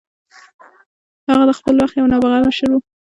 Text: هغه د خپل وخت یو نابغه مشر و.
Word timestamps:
هغه 1.29 1.43
د 1.49 1.51
خپل 1.59 1.75
وخت 1.81 1.95
یو 1.95 2.09
نابغه 2.11 2.37
مشر 2.47 2.67
و. 2.71 2.79